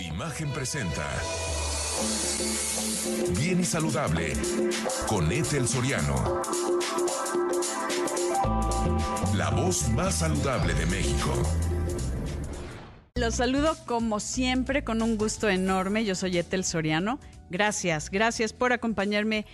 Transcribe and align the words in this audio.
Imagen 0.00 0.50
presenta. 0.50 1.06
Bien 3.38 3.60
y 3.60 3.64
saludable 3.64 4.32
con 5.06 5.30
Ethel 5.30 5.68
Soriano. 5.68 6.42
La 9.34 9.50
voz 9.50 9.90
más 9.90 10.16
saludable 10.16 10.72
de 10.72 10.86
México. 10.86 11.34
Los 13.14 13.34
saludo 13.34 13.76
como 13.86 14.20
siempre 14.20 14.84
con 14.84 15.02
un 15.02 15.18
gusto 15.18 15.50
enorme. 15.50 16.06
Yo 16.06 16.14
soy 16.14 16.38
Ethel 16.38 16.64
Soriano. 16.64 17.20
Gracias, 17.50 18.10
gracias 18.10 18.54
por 18.54 18.72
acompañarme 18.72 19.44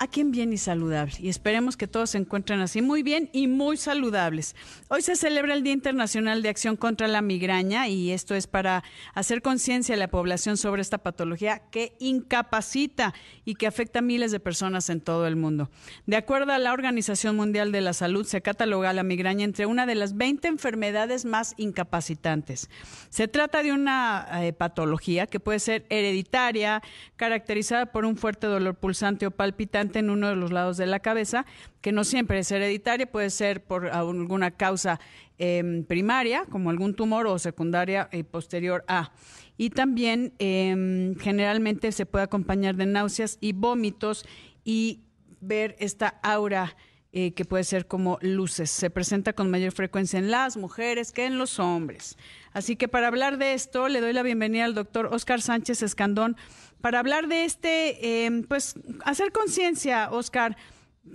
aquí 0.00 0.22
en 0.22 0.32
Bien 0.32 0.50
y 0.52 0.56
Saludable. 0.56 1.12
Y 1.20 1.28
esperemos 1.28 1.76
que 1.76 1.86
todos 1.86 2.10
se 2.10 2.18
encuentren 2.18 2.60
así 2.60 2.80
muy 2.80 3.02
bien 3.02 3.28
y 3.34 3.48
muy 3.48 3.76
saludables. 3.76 4.56
Hoy 4.88 5.02
se 5.02 5.14
celebra 5.14 5.52
el 5.52 5.62
Día 5.62 5.74
Internacional 5.74 6.42
de 6.42 6.48
Acción 6.48 6.76
contra 6.76 7.06
la 7.06 7.20
Migraña 7.20 7.86
y 7.86 8.10
esto 8.10 8.34
es 8.34 8.46
para 8.46 8.82
hacer 9.12 9.42
conciencia 9.42 9.94
a 9.94 9.98
la 9.98 10.08
población 10.08 10.56
sobre 10.56 10.80
esta 10.80 10.96
patología 10.98 11.58
que 11.70 11.96
incapacita 12.00 13.12
y 13.44 13.56
que 13.56 13.66
afecta 13.66 13.98
a 13.98 14.02
miles 14.02 14.32
de 14.32 14.40
personas 14.40 14.88
en 14.88 15.02
todo 15.02 15.26
el 15.26 15.36
mundo. 15.36 15.70
De 16.06 16.16
acuerdo 16.16 16.52
a 16.52 16.58
la 16.58 16.72
Organización 16.72 17.36
Mundial 17.36 17.70
de 17.70 17.82
la 17.82 17.92
Salud, 17.92 18.24
se 18.24 18.40
cataloga 18.40 18.94
la 18.94 19.02
migraña 19.02 19.44
entre 19.44 19.66
una 19.66 19.84
de 19.84 19.96
las 19.96 20.16
20 20.16 20.48
enfermedades 20.48 21.26
más 21.26 21.52
incapacitantes. 21.58 22.70
Se 23.10 23.28
trata 23.28 23.62
de 23.62 23.72
una 23.72 24.26
eh, 24.40 24.54
patología 24.54 25.26
que 25.26 25.40
puede 25.40 25.58
ser 25.58 25.84
hereditaria, 25.90 26.82
caracterizada 27.16 27.92
por 27.92 28.06
un 28.06 28.16
fuerte 28.16 28.46
dolor 28.46 28.76
pulsante 28.76 29.26
o 29.26 29.30
palpitante 29.30 29.89
en 29.98 30.10
uno 30.10 30.28
de 30.28 30.36
los 30.36 30.52
lados 30.52 30.76
de 30.76 30.86
la 30.86 31.00
cabeza, 31.00 31.44
que 31.80 31.92
no 31.92 32.04
siempre 32.04 32.38
es 32.38 32.50
hereditaria, 32.50 33.10
puede 33.10 33.30
ser 33.30 33.62
por 33.62 33.88
alguna 33.88 34.52
causa 34.52 35.00
em, 35.38 35.84
primaria, 35.84 36.44
como 36.50 36.70
algún 36.70 36.94
tumor, 36.94 37.26
o 37.26 37.38
secundaria 37.38 38.08
y 38.12 38.22
posterior 38.22 38.84
a. 38.88 39.12
Y 39.56 39.70
también 39.70 40.32
em, 40.38 41.16
generalmente 41.16 41.92
se 41.92 42.06
puede 42.06 42.24
acompañar 42.24 42.76
de 42.76 42.86
náuseas 42.86 43.38
y 43.40 43.52
vómitos 43.52 44.24
y 44.64 45.00
ver 45.40 45.76
esta 45.78 46.20
aura. 46.22 46.76
Eh, 47.12 47.32
que 47.34 47.44
puede 47.44 47.64
ser 47.64 47.88
como 47.88 48.18
luces. 48.20 48.70
Se 48.70 48.88
presenta 48.88 49.32
con 49.32 49.50
mayor 49.50 49.72
frecuencia 49.72 50.20
en 50.20 50.30
las 50.30 50.56
mujeres 50.56 51.10
que 51.10 51.24
en 51.24 51.38
los 51.38 51.58
hombres. 51.58 52.16
Así 52.52 52.76
que 52.76 52.86
para 52.86 53.08
hablar 53.08 53.36
de 53.36 53.52
esto, 53.52 53.88
le 53.88 54.00
doy 54.00 54.12
la 54.12 54.22
bienvenida 54.22 54.64
al 54.64 54.76
doctor 54.76 55.06
Oscar 55.06 55.42
Sánchez 55.42 55.82
Escandón, 55.82 56.36
para 56.80 56.98
hablar 56.98 57.28
de 57.28 57.44
este, 57.44 58.24
em, 58.26 58.42
pues 58.42 58.74
hacer 59.04 59.32
conciencia, 59.32 60.10
Oscar, 60.10 60.56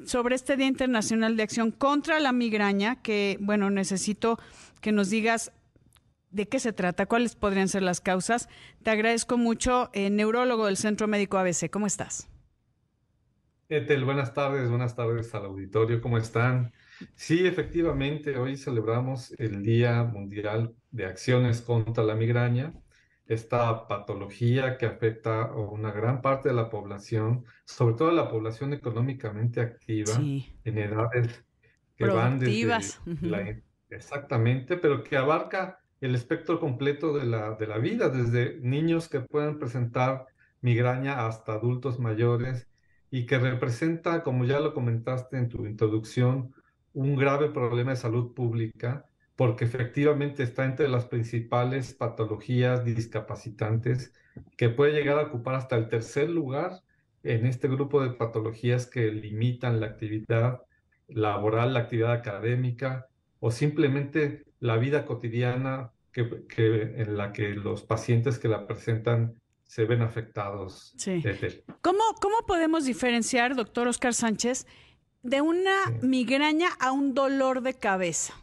sobre 0.06 0.36
este 0.36 0.58
Día 0.58 0.68
Internacional 0.68 1.38
de 1.38 1.44
Acción 1.44 1.72
contra 1.72 2.20
la 2.20 2.32
Migraña, 2.32 3.02
que, 3.02 3.38
bueno, 3.40 3.70
necesito 3.70 4.40
que 4.82 4.92
nos 4.92 5.10
digas 5.10 5.52
de 6.32 6.48
qué 6.48 6.60
se 6.60 6.74
trata, 6.74 7.06
cuáles 7.06 7.36
podrían 7.36 7.68
ser 7.68 7.82
las 7.82 8.02
causas. 8.02 8.50
Te 8.84 8.92
agradezco 8.92 9.38
mucho, 9.38 9.90
eh, 9.94 10.10
neurólogo 10.10 10.66
del 10.66 10.78
Centro 10.78 11.08
Médico 11.08 11.38
ABC. 11.38 11.70
¿Cómo 11.70 11.88
estás? 11.88 12.28
Etel, 13.70 14.06
buenas 14.06 14.34
tardes, 14.34 14.70
buenas 14.70 14.96
tardes 14.96 15.34
al 15.34 15.46
auditorio, 15.46 16.00
¿cómo 16.02 16.20
están? 16.20 16.72
Sí, 17.16 17.48
efectivamente, 17.48 18.38
hoy 18.38 18.58
celebramos 18.58 19.34
el 19.40 19.64
Día 19.64 20.04
Mundial 20.04 20.76
de 20.92 21.06
Acciones 21.06 21.62
contra 21.62 22.04
la 22.04 22.14
Migraña 22.14 22.74
esta 23.28 23.88
patología 23.88 24.78
que 24.78 24.86
afecta 24.86 25.44
a 25.44 25.56
una 25.56 25.92
gran 25.92 26.22
parte 26.22 26.50
de 26.50 26.56
la 26.56 26.70
población, 26.70 27.44
sobre 27.66 27.96
todo 27.96 28.12
la 28.12 28.30
población 28.30 28.74
económicamente 28.74 29.62
activa, 29.62 30.14
en 30.18 30.78
edades 30.78 31.44
que 31.96 32.06
van 32.06 32.40
desde 32.40 32.68
la, 33.22 33.58
exactamente, 33.90 34.78
pero 34.78 35.04
que 35.04 35.18
abarca 35.18 35.80
el 36.02 36.14
espectro 36.14 36.60
completo 36.60 37.18
de 37.18 37.26
la, 37.26 37.56
de 37.56 37.68
la 37.68 37.78
vida, 37.78 38.10
desde 38.10 38.60
niños 38.60 39.10
que 39.10 39.22
pueden 39.22 39.58
presentar 39.58 40.28
migraña 40.62 41.26
hasta 41.26 41.54
adultos 41.54 42.00
mayores 42.00 42.68
y 43.10 43.26
que 43.26 43.40
representa, 43.40 44.24
como 44.24 44.46
ya 44.46 44.60
lo 44.60 44.74
comentaste 44.74 45.38
en 45.38 45.50
tu 45.50 45.66
introducción, 45.66 46.54
un 46.94 47.16
grave 47.16 47.50
problema 47.50 47.92
de 47.92 47.98
salud 47.98 48.34
pública 48.34 49.06
porque 49.36 49.66
efectivamente 49.66 50.44
está 50.44 50.66
entre 50.66 50.88
las 50.88 51.06
principales 51.06 51.94
patologías 51.94 52.86
discapacitantes 52.86 54.14
que 54.58 54.70
puede 54.70 54.94
llegar 54.94 55.20
a 55.20 55.24
ocupar 55.24 55.56
hasta 55.56 55.76
el 55.76 55.90
tercer 55.90 56.30
lugar 56.30 56.82
en 57.24 57.46
este 57.46 57.68
grupo 57.68 58.02
de 58.02 58.12
patologías 58.12 58.86
que 58.86 59.12
limitan 59.12 59.80
la 59.80 59.88
actividad 59.88 60.62
laboral, 61.08 61.74
la 61.74 61.82
actividad 61.82 62.14
académica 62.14 63.08
o 63.40 63.52
simplemente 63.52 64.46
la 64.60 64.78
vida 64.78 65.06
cotidiana 65.06 65.92
que, 66.12 66.94
en 66.98 67.18
la 67.18 67.34
que 67.34 67.50
los 67.50 67.84
pacientes 67.84 68.40
que 68.40 68.48
la 68.48 68.66
presentan 68.68 69.36
se 69.64 69.86
ven 69.86 70.02
afectados. 70.02 70.94
Sí. 70.98 71.22
¿Cómo, 71.82 72.00
¿Cómo 72.22 72.38
podemos 72.48 72.86
diferenciar, 72.86 73.56
doctor 73.56 73.88
Oscar 73.88 74.14
Sánchez, 74.14 74.66
de 75.24 75.42
una 75.42 75.76
migraña 76.02 76.70
a 76.80 76.92
un 76.92 77.14
dolor 77.14 77.62
de 77.62 77.74
cabeza? 77.74 78.34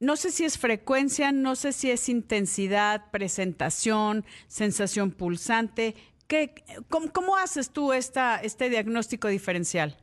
No 0.00 0.16
sé 0.16 0.30
si 0.30 0.44
es 0.44 0.58
frecuencia, 0.58 1.32
no 1.32 1.56
sé 1.56 1.72
si 1.72 1.90
es 1.90 2.08
intensidad, 2.08 3.10
presentación, 3.10 4.24
sensación 4.46 5.10
pulsante. 5.10 5.94
¿Qué, 6.26 6.54
cómo, 6.88 7.36
haces 7.36 7.70
tú 7.70 7.92
esta, 7.92 8.36
este 8.36 8.68
diagnóstico 8.68 9.28
diferencial? 9.28 9.96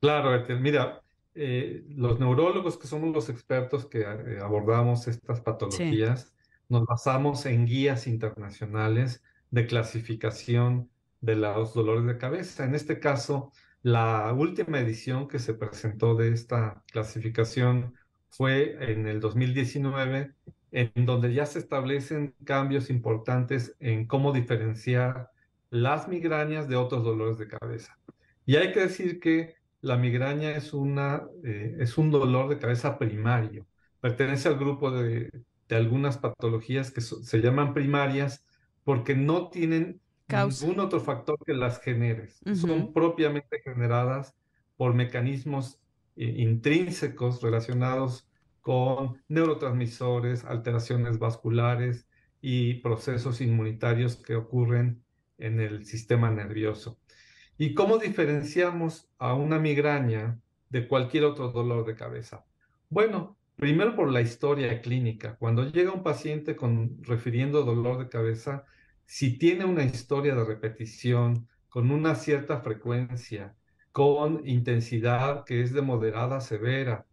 Claro, 0.00 0.46
mira, 0.60 1.02
eh, 1.34 1.84
los 1.90 2.18
neurólogos 2.18 2.78
que 2.78 2.86
somos 2.86 3.14
los 3.14 3.28
expertos 3.28 3.86
que 3.86 4.00
eh, 4.00 4.38
abordamos 4.42 5.06
estas 5.06 5.40
patologías, 5.40 6.34
nos 6.68 6.84
basamos 6.86 7.46
en 7.46 7.66
guías 7.66 8.06
internacionales 8.06 9.22
de 9.50 9.66
clasificación 9.66 10.90
de 11.20 11.36
los 11.36 11.74
dolores 11.74 12.06
de 12.06 12.16
cabeza. 12.16 12.64
En 12.64 12.74
este 12.74 12.98
caso, 12.98 13.52
la 13.82 14.32
última 14.32 14.80
edición 14.80 15.28
que 15.28 15.38
se 15.38 15.54
presentó 15.54 16.14
de 16.14 16.32
esta 16.32 16.82
clasificación 16.92 17.94
fue 18.28 18.76
en 18.92 19.06
el 19.06 19.20
2019, 19.20 20.34
en 20.72 21.06
donde 21.06 21.32
ya 21.32 21.46
se 21.46 21.58
establecen 21.58 22.34
cambios 22.44 22.90
importantes 22.90 23.74
en 23.80 24.06
cómo 24.06 24.32
diferenciar 24.32 25.30
las 25.70 26.08
migrañas 26.08 26.68
de 26.68 26.76
otros 26.76 27.04
dolores 27.04 27.38
de 27.38 27.48
cabeza. 27.48 27.98
Y 28.46 28.56
hay 28.56 28.72
que 28.72 28.80
decir 28.80 29.20
que 29.20 29.54
la 29.80 29.96
migraña 29.96 30.52
es, 30.56 30.72
una, 30.72 31.22
eh, 31.44 31.76
es 31.78 31.96
un 31.96 32.10
dolor 32.10 32.48
de 32.48 32.58
cabeza 32.58 32.98
primario. 32.98 33.66
Pertenece 34.00 34.48
al 34.48 34.58
grupo 34.58 34.90
de, 34.90 35.30
algunas 35.70 36.18
patologías 36.18 36.90
que 36.90 37.00
se 37.00 37.40
llaman 37.40 37.74
primarias 37.74 38.44
porque 38.82 39.14
no 39.14 39.50
tienen 39.50 40.00
ningún 40.32 40.80
otro 40.80 41.00
factor 41.00 41.38
que 41.44 41.54
las 41.54 41.80
genere. 41.80 42.28
Son 42.54 42.92
propiamente 42.92 43.60
generadas 43.62 44.34
por 44.76 44.94
mecanismos 44.94 45.80
eh, 46.16 46.34
intrínsecos 46.38 47.42
relacionados 47.42 48.28
con 48.60 49.22
neurotransmisores, 49.28 50.44
alteraciones 50.44 51.18
vasculares 51.18 52.06
y 52.40 52.74
procesos 52.74 53.40
inmunitarios 53.40 54.16
que 54.16 54.36
ocurren 54.36 55.02
en 55.38 55.60
el 55.60 55.84
sistema 55.86 56.30
nervioso. 56.30 56.98
¿Y 57.58 57.74
cómo 57.74 57.98
diferenciamos 57.98 59.10
a 59.18 59.34
una 59.34 59.58
migraña 59.58 60.40
de 60.70 60.88
cualquier 60.88 61.24
otro 61.24 61.50
dolor 61.50 61.84
de 61.84 61.94
cabeza? 61.94 62.44
Bueno, 62.88 63.36
primero 63.56 63.94
por 63.94 64.10
la 64.10 64.22
historia 64.22 64.80
clínica. 64.80 65.36
Cuando 65.36 65.70
llega 65.70 65.92
un 65.92 66.02
paciente 66.02 66.56
con 66.56 67.02
refiriendo 67.02 67.62
dolor 67.62 67.98
de 67.98 68.08
cabeza, 68.08 68.64
si 69.10 69.38
tiene 69.38 69.64
una 69.64 69.82
historia 69.82 70.36
de 70.36 70.44
repetición 70.44 71.48
con 71.68 71.90
una 71.90 72.14
cierta 72.14 72.60
frecuencia, 72.60 73.56
con 73.90 74.46
intensidad 74.46 75.44
que 75.44 75.62
es 75.62 75.72
de 75.72 75.82
moderada 75.82 76.36
a 76.36 76.40
severa, 76.40 77.06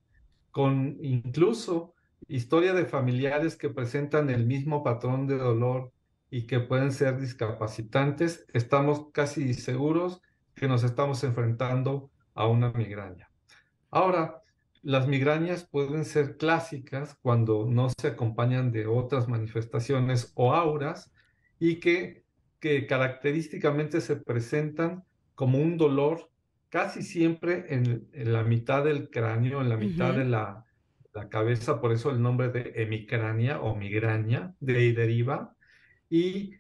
con 0.51 0.95
incluso 1.01 1.95
historia 2.27 2.75
de 2.75 2.85
familiares 2.85 3.55
que 3.55 3.71
presentan 3.71 4.29
el 4.29 4.45
mismo 4.45 4.83
patrón 4.83 5.25
de 5.25 5.39
dolor 5.39 5.91
y 6.29 6.45
que 6.45 6.59
pueden 6.59 6.91
ser 6.91 7.19
discapacitantes, 7.19 8.45
estamos 8.53 9.07
casi 9.11 9.55
seguros 9.55 10.21
que 10.53 10.67
nos 10.67 10.83
estamos 10.83 11.23
enfrentando 11.23 12.11
a 12.35 12.45
una 12.45 12.71
migraña. 12.73 13.31
Ahora, 13.89 14.44
las 14.83 15.07
migrañas 15.07 15.67
pueden 15.67 16.05
ser 16.05 16.38
clásicas 16.38 17.17
cuando 17.23 17.65
no 17.65 17.89
se 17.89 18.09
acompañan 18.09 18.71
de 18.71 18.85
otras 18.85 19.27
manifestaciones 19.27 20.31
o 20.35 20.53
auras 20.53 21.11
y 21.59 21.80
que, 21.80 22.24
que 22.59 22.88
característicamente 22.88 24.01
se 24.01 24.15
presentan 24.15 25.04
como 25.36 25.59
un 25.59 25.77
dolor 25.77 26.30
casi 26.69 27.01
siempre 27.01 27.65
en, 27.69 28.07
la 28.13 28.44
mitad 28.44 28.83
del 28.83 29.09
cráneo, 29.09 29.62
en 29.62 29.69
la 29.69 29.77
mitad 29.77 30.13
de 30.13 30.25
la, 30.25 30.65
la, 31.13 31.30
cabeza, 31.30 31.80
por 31.80 31.92
eso 31.92 32.12
el 32.12 32.21
nombre 32.21 32.50
de 32.50 32.74
hemicrania 32.75 33.62
o 33.62 33.75
migraña 33.75 34.54
de 34.59 34.77
ahí 34.77 34.92
deriva, 34.92 35.56
y 36.09 36.54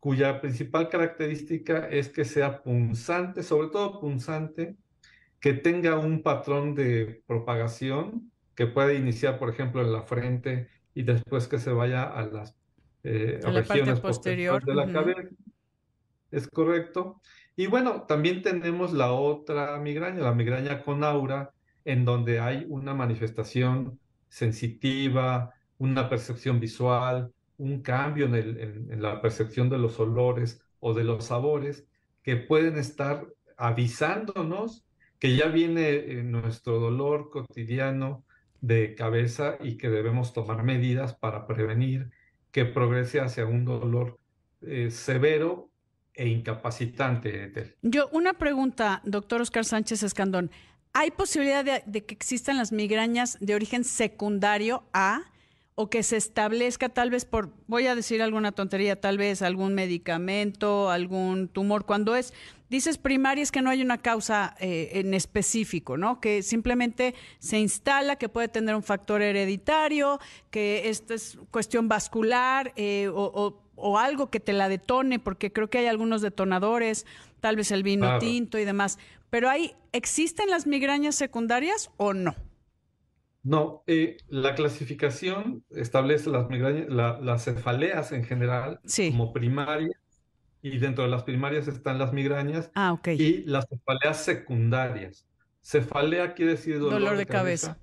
cuya 0.00 0.40
principal 0.40 0.88
característica 0.88 1.88
es 1.88 2.08
que 2.08 2.24
sea 2.24 2.62
punzante, 2.62 3.42
sobre 3.42 3.68
todo 3.68 4.00
punzante, 4.00 4.76
que 5.40 5.52
tenga 5.52 5.98
un 5.98 6.22
patrón 6.22 6.74
de 6.74 7.22
propagación 7.26 8.30
que 8.54 8.66
puede 8.66 8.94
iniciar, 8.94 9.38
por 9.38 9.50
ejemplo, 9.50 9.82
en 9.82 9.92
la 9.92 10.02
frente 10.02 10.68
y 10.94 11.02
después 11.02 11.46
que 11.46 11.58
se 11.58 11.72
vaya 11.72 12.04
a 12.04 12.26
las 12.26 12.56
eh, 13.06 13.40
regiones 13.42 14.00
posterior 14.00 14.64
de 14.64 14.74
la 14.74 14.90
cabeza. 14.90 15.28
Es 16.30 16.48
correcto. 16.48 17.20
Y 17.56 17.66
bueno, 17.66 18.02
también 18.02 18.42
tenemos 18.42 18.92
la 18.92 19.12
otra 19.12 19.78
migraña, 19.78 20.20
la 20.20 20.34
migraña 20.34 20.82
con 20.82 21.04
aura, 21.04 21.52
en 21.84 22.04
donde 22.04 22.40
hay 22.40 22.66
una 22.68 22.94
manifestación 22.94 23.98
sensitiva, 24.28 25.54
una 25.78 26.08
percepción 26.08 26.60
visual, 26.60 27.32
un 27.58 27.80
cambio 27.80 28.26
en, 28.26 28.34
en 28.90 29.02
la 29.02 29.20
percepción 29.20 29.70
de 29.70 29.78
los 29.78 29.98
olores 30.00 30.60
o 30.80 30.92
de 30.92 31.04
los 31.04 31.26
sabores 31.26 31.86
que 32.22 32.36
pueden 32.36 32.76
estar 32.76 33.26
avisándonos 33.56 34.86
que 35.18 35.36
ya 35.36 35.46
viene 35.48 35.90
eh, 35.90 36.22
nuestro 36.22 36.78
dolor 36.78 37.30
cotidiano 37.30 38.24
de 38.60 38.94
cabeza 38.94 39.56
y 39.60 39.76
que 39.76 39.88
debemos 39.88 40.32
tomar 40.32 40.62
medidas 40.62 41.14
para 41.14 41.46
prevenir 41.46 42.10
que 42.56 42.64
progrese 42.64 43.20
hacia 43.20 43.44
un 43.44 43.66
dolor 43.66 44.18
eh, 44.62 44.90
severo 44.90 45.68
e 46.14 46.26
incapacitante. 46.26 47.76
Yo, 47.82 48.08
una 48.12 48.32
pregunta, 48.32 49.02
doctor 49.04 49.42
Oscar 49.42 49.66
Sánchez 49.66 50.02
Escandón. 50.02 50.50
¿Hay 50.94 51.10
posibilidad 51.10 51.62
de, 51.62 52.06
que 52.06 52.14
existan 52.14 52.56
las 52.56 52.72
migrañas 52.72 53.36
de 53.42 53.54
origen 53.54 53.84
secundario 53.84 54.84
a 54.94 55.24
o 55.78 55.90
que 55.90 56.02
se 56.02 56.16
establezca 56.16 56.88
tal 56.88 57.10
vez 57.10 57.26
por, 57.26 57.50
voy 57.66 57.86
a 57.86 57.94
decir 57.94 58.22
alguna 58.22 58.50
tontería, 58.50 58.98
tal 58.98 59.18
vez 59.18 59.42
algún 59.42 59.74
medicamento, 59.74 60.90
algún 60.90 61.48
tumor, 61.48 61.84
cuando 61.84 62.16
es, 62.16 62.32
dices 62.70 62.96
primaria 62.96 63.42
es 63.42 63.52
que 63.52 63.60
no 63.60 63.68
hay 63.68 63.82
una 63.82 63.98
causa 63.98 64.56
eh, 64.58 64.92
en 64.94 65.12
específico, 65.12 65.98
¿no? 65.98 66.18
Que 66.18 66.42
simplemente 66.42 67.14
se 67.40 67.58
instala, 67.58 68.16
que 68.16 68.30
puede 68.30 68.48
tener 68.48 68.74
un 68.74 68.82
factor 68.82 69.20
hereditario, 69.20 70.18
que 70.50 70.88
esta 70.88 71.12
es 71.12 71.38
cuestión 71.50 71.88
vascular 71.88 72.72
eh, 72.76 73.10
o, 73.12 73.98
algo 73.98 74.30
que 74.30 74.40
te 74.40 74.54
la 74.54 74.70
detone, 74.70 75.18
porque 75.18 75.52
creo 75.52 75.68
que 75.68 75.76
hay 75.76 75.86
algunos 75.86 76.22
detonadores, 76.22 77.04
tal 77.40 77.56
vez 77.56 77.70
el 77.70 77.82
vino 77.82 78.18
tinto 78.18 78.58
y 78.58 78.64
demás. 78.64 78.98
Pero 79.28 79.50
hay, 79.50 79.74
¿existen 79.92 80.48
las 80.48 80.66
migrañas 80.66 81.16
secundarias 81.16 81.90
o 81.98 82.14
no? 82.14 82.34
No, 83.46 83.84
eh, 83.86 84.16
la 84.28 84.56
clasificación 84.56 85.62
establece 85.70 86.30
las 86.30 86.48
migrañas, 86.48 86.88
las 86.88 87.44
cefaleas 87.44 88.10
en 88.10 88.24
general 88.24 88.80
como 89.08 89.32
primarias 89.32 90.00
y 90.62 90.78
dentro 90.78 91.04
de 91.04 91.10
las 91.10 91.22
primarias 91.22 91.68
están 91.68 91.96
las 92.00 92.12
migrañas 92.12 92.72
ah, 92.74 92.98
y 93.06 93.44
las 93.44 93.68
cefaleas 93.68 94.24
secundarias. 94.24 95.28
Cefalea 95.62 96.34
quiere 96.34 96.52
decir 96.52 96.80
dolor, 96.80 97.16
de, 97.16 97.24
cabeza. 97.24 97.78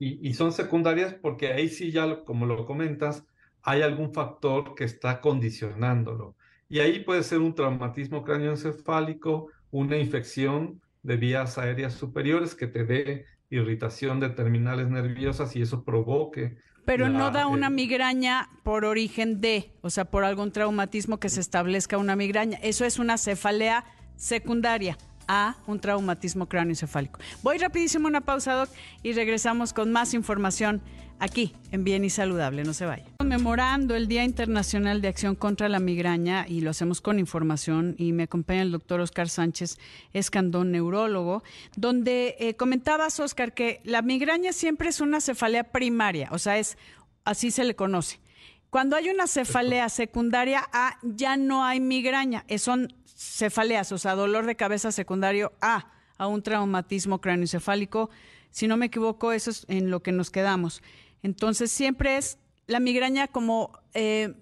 y, 0.00 0.34
son 0.34 0.50
secundarias 0.50 1.14
porque 1.14 1.52
ahí 1.52 1.68
sí 1.68 1.92
ya, 1.92 2.24
como 2.24 2.44
lo 2.44 2.66
comentas, 2.66 3.24
hay 3.62 3.82
algún 3.82 4.12
factor 4.12 4.74
que 4.74 4.82
está 4.82 5.20
condicionándolo. 5.20 6.34
Y 6.68 6.80
ahí 6.80 7.04
puede 7.04 7.22
ser 7.22 7.38
un 7.38 7.54
traumatismo 7.54 8.24
cráneoencefálico, 8.24 9.46
una 9.70 9.96
infección 9.96 10.80
de 11.04 11.16
vías 11.18 11.56
aéreas 11.56 11.94
superiores 11.94 12.56
que 12.56 12.66
te 12.66 12.82
dé 12.82 13.26
irritación 13.52 14.18
de 14.18 14.30
terminales 14.30 14.88
nerviosas 14.88 15.54
y 15.54 15.62
eso 15.62 15.84
provoque. 15.84 16.56
Pero 16.84 17.08
no 17.08 17.30
da 17.30 17.46
una 17.46 17.70
migraña 17.70 18.48
por 18.64 18.84
origen 18.84 19.40
de, 19.40 19.72
o 19.82 19.90
sea, 19.90 20.04
por 20.04 20.24
algún 20.24 20.50
traumatismo 20.50 21.20
que 21.20 21.28
se 21.28 21.40
establezca 21.40 21.96
una 21.96 22.16
migraña. 22.16 22.58
Eso 22.62 22.84
es 22.84 22.98
una 22.98 23.18
cefalea 23.18 23.84
secundaria 24.16 24.98
a 25.28 25.56
un 25.68 25.78
traumatismo 25.78 26.48
cráneoencefálico. 26.48 27.20
Voy 27.42 27.58
rapidísimo 27.58 28.08
a 28.08 28.10
una 28.10 28.20
pausa, 28.22 28.54
Doc, 28.54 28.70
y 29.04 29.12
regresamos 29.12 29.72
con 29.72 29.92
más 29.92 30.12
información 30.14 30.82
aquí 31.20 31.54
en 31.70 31.84
Bien 31.84 32.04
y 32.04 32.10
Saludable. 32.10 32.64
No 32.64 32.72
se 32.72 32.86
vaya. 32.86 33.11
Conmemorando 33.32 33.94
el 33.94 34.08
Día 34.08 34.24
Internacional 34.24 35.00
de 35.00 35.08
Acción 35.08 35.36
contra 35.36 35.70
la 35.70 35.80
Migraña 35.80 36.44
y 36.46 36.60
lo 36.60 36.68
hacemos 36.68 37.00
con 37.00 37.18
información 37.18 37.94
y 37.96 38.12
me 38.12 38.24
acompaña 38.24 38.60
el 38.60 38.72
doctor 38.72 39.00
Oscar 39.00 39.30
Sánchez 39.30 39.78
Escandón, 40.12 40.70
neurólogo, 40.70 41.42
donde 41.74 42.36
eh, 42.38 42.56
comentabas, 42.56 43.18
Oscar, 43.20 43.54
que 43.54 43.80
la 43.84 44.02
migraña 44.02 44.52
siempre 44.52 44.90
es 44.90 45.00
una 45.00 45.18
cefalea 45.22 45.72
primaria, 45.72 46.28
o 46.30 46.38
sea, 46.38 46.58
es 46.58 46.76
así 47.24 47.50
se 47.50 47.64
le 47.64 47.74
conoce. 47.74 48.20
Cuando 48.68 48.96
hay 48.96 49.08
una 49.08 49.26
cefalea 49.26 49.88
secundaria 49.88 50.68
A, 50.70 50.98
ya 51.02 51.38
no 51.38 51.64
hay 51.64 51.80
migraña, 51.80 52.44
son 52.58 52.94
cefaleas, 53.16 53.92
o 53.92 53.98
sea, 53.98 54.14
dolor 54.14 54.44
de 54.44 54.56
cabeza 54.56 54.92
secundario 54.92 55.54
A, 55.62 55.90
a 56.18 56.26
un 56.26 56.42
traumatismo 56.42 57.22
cráneoencefálico. 57.22 58.10
Si 58.50 58.68
no 58.68 58.76
me 58.76 58.86
equivoco, 58.86 59.32
eso 59.32 59.48
es 59.48 59.64
en 59.68 59.90
lo 59.90 60.02
que 60.02 60.12
nos 60.12 60.30
quedamos. 60.30 60.82
Entonces, 61.22 61.72
siempre 61.72 62.18
es 62.18 62.36
la 62.66 62.80
migraña 62.80 63.28
como 63.28 63.72
eh, 63.94 64.34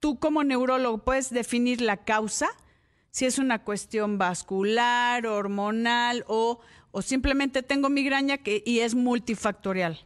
tú 0.00 0.18
como 0.18 0.44
neurólogo 0.44 0.98
puedes 0.98 1.30
definir 1.30 1.80
la 1.80 2.04
causa, 2.04 2.48
si 3.10 3.24
es 3.24 3.38
una 3.38 3.64
cuestión 3.64 4.18
vascular, 4.18 5.26
hormonal 5.26 6.24
o, 6.28 6.60
o 6.90 7.02
simplemente 7.02 7.62
tengo 7.62 7.88
migraña 7.88 8.38
que, 8.38 8.62
y 8.64 8.80
es 8.80 8.94
multifactorial. 8.94 9.98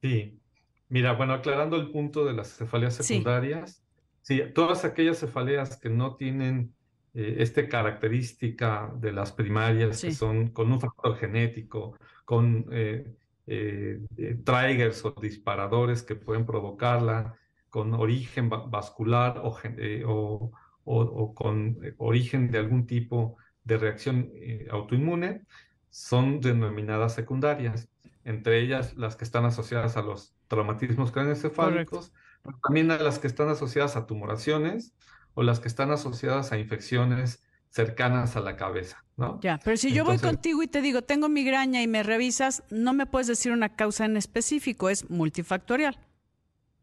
Sí, 0.00 0.40
mira, 0.88 1.12
bueno, 1.12 1.34
aclarando 1.34 1.76
el 1.76 1.90
punto 1.90 2.24
de 2.24 2.32
las 2.34 2.56
cefaleas 2.56 2.96
secundarias, 2.96 3.82
sí, 4.22 4.42
todas 4.54 4.84
aquellas 4.84 5.18
cefaleas 5.18 5.76
que 5.76 5.88
no 5.88 6.16
tienen 6.16 6.74
eh, 7.14 7.36
esta 7.38 7.68
característica 7.68 8.92
de 8.96 9.12
las 9.12 9.32
primarias, 9.32 10.02
que 10.02 10.12
son 10.12 10.48
con 10.48 10.72
un 10.72 10.80
factor 10.80 11.16
genético, 11.16 11.96
con 12.24 12.66
eh, 12.72 13.14
eh, 13.46 14.00
triggers 14.44 15.04
o 15.04 15.10
disparadores 15.20 16.02
que 16.02 16.16
pueden 16.16 16.46
provocarla, 16.46 17.36
con 17.68 17.92
origen 17.94 18.48
vascular 18.48 19.42
o, 20.06 20.52
o, 20.84 21.34
con 21.34 21.76
origen 21.98 22.50
de 22.50 22.58
algún 22.58 22.86
tipo 22.86 23.36
de 23.64 23.78
reacción 23.78 24.30
autoinmune, 24.70 25.42
son 25.90 26.40
denominadas 26.40 27.14
secundarias, 27.14 27.88
entre 28.24 28.60
ellas 28.60 28.96
las 28.96 29.16
que 29.16 29.24
están 29.24 29.44
asociadas 29.44 29.96
a 29.96 30.02
los 30.02 30.34
traumatismos 30.46 31.10
craneoencefálicos, 31.10 32.12
también 32.62 32.90
a 32.90 32.98
las 32.98 33.18
que 33.18 33.26
están 33.26 33.48
asociadas 33.48 33.96
a 33.96 34.06
tumoraciones, 34.06 34.94
o 35.34 35.42
las 35.42 35.60
que 35.60 35.68
están 35.68 35.90
asociadas 35.90 36.52
a 36.52 36.58
infecciones 36.58 37.44
cercanas 37.74 38.36
a 38.36 38.40
la 38.40 38.56
cabeza, 38.56 39.04
¿no? 39.16 39.40
Ya, 39.42 39.58
pero 39.64 39.76
si 39.76 39.92
yo 39.92 40.04
voy 40.04 40.18
contigo 40.18 40.62
y 40.62 40.68
te 40.68 40.80
digo, 40.80 41.02
tengo 41.02 41.28
migraña 41.28 41.82
y 41.82 41.88
me 41.88 42.04
revisas, 42.04 42.62
no 42.70 42.92
me 42.92 43.04
puedes 43.04 43.26
decir 43.26 43.50
una 43.50 43.74
causa 43.74 44.04
en 44.04 44.16
específico, 44.16 44.90
es 44.90 45.10
multifactorial. 45.10 45.98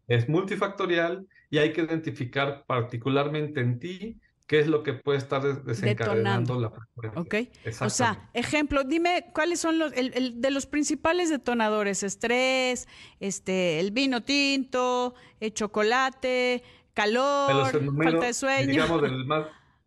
Es 0.08 0.28
multifactorial 0.28 1.26
y 1.50 1.60
hay 1.60 1.72
que 1.72 1.84
identificar 1.84 2.66
particularmente 2.68 3.62
en 3.62 3.80
ti 3.80 4.20
qué 4.48 4.60
es 4.60 4.68
lo 4.68 4.84
que 4.84 4.92
puede 4.92 5.18
estar 5.18 5.64
desencadenando 5.64 6.60
la 6.60 6.74
Ok. 7.16 7.36
O 7.80 7.90
sea, 7.90 8.30
ejemplo, 8.34 8.84
dime 8.84 9.28
cuáles 9.34 9.62
son 9.62 9.80
los 9.80 9.94
el, 9.94 10.42
de 10.42 10.52
los 10.52 10.66
principales 10.66 11.30
detonadores: 11.30 12.04
estrés, 12.04 12.90
este, 13.22 13.80
el 13.80 13.92
vino 13.92 14.24
tinto, 14.24 15.16
el 15.40 15.54
chocolate, 15.54 16.64
calor, 16.94 17.72
falta 18.04 18.26
de 18.26 18.34
sueño. 18.34 18.68
Digamos, 18.68 19.02
del 19.04 19.26
más, 19.26 19.46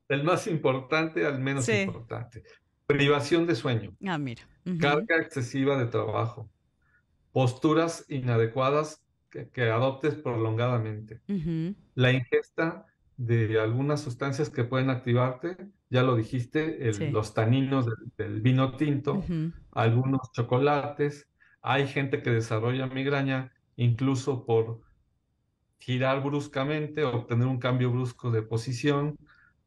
del 0.09 0.25
más 0.25 0.47
importante 0.47 1.27
al 1.27 1.41
menos 1.41 1.69
importante. 1.69 2.43
Privación 2.87 3.47
de 3.47 3.55
sueño. 3.55 3.97
Ah, 4.07 4.19
mira. 4.19 4.43
Carga 4.79 5.17
excesiva 5.19 5.79
de 5.79 5.87
trabajo. 5.87 6.51
Posturas 7.33 8.05
inadecuadas 8.09 9.03
que, 9.53 9.71
adoptes 9.71 10.15
prolongadamente. 10.15 11.21
La 11.95 12.13
ingesta 12.13 12.87
de 13.17 13.61
algunas 13.61 14.01
sustancias 14.01 14.51
que 14.51 14.65
pueden 14.65 14.91
activarte, 14.91 15.57
ya 15.91 16.03
lo 16.03 16.17
dijiste, 16.17 16.93
los 17.11 17.35
taninos 17.35 17.87
del, 18.17 18.41
vino 18.41 18.77
tinto, 18.77 19.25
algunos 19.73 20.31
chocolates. 20.33 21.29
Hay 21.63 21.89
gente 21.89 22.23
que 22.23 22.31
desarrolla 22.31 22.87
migraña 22.87 23.53
incluso 23.77 24.45
por 24.45 24.83
girar 25.79 26.23
bruscamente, 26.23 27.05
obtener 27.05 27.47
un 27.47 27.59
cambio 27.59 27.91
brusco 27.91 28.31
de 28.31 28.43
posición 28.43 29.19